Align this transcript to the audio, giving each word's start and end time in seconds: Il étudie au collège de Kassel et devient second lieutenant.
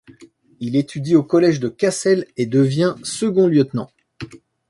Il 0.59 0.75
étudie 0.77 1.15
au 1.15 1.21
collège 1.21 1.59
de 1.59 1.67
Kassel 1.69 2.25
et 2.35 2.47
devient 2.47 2.95
second 3.03 3.45
lieutenant. 3.45 3.91